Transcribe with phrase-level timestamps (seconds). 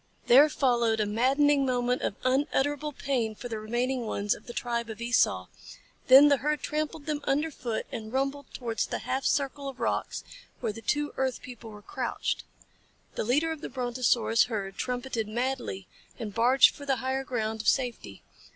[0.25, 4.89] There followed a maddening moment of unutterable pain for the remaining ones of the tribe
[4.89, 5.45] of Esau,
[6.07, 10.23] then the herd trampled them underfoot and rumbled towards the half circle of rocks
[10.59, 12.43] where the two earth people were crouched.
[13.13, 15.85] The leader of the Brontosaurus herd trumpeted madly
[16.17, 18.23] and barged for the higher ground of safety.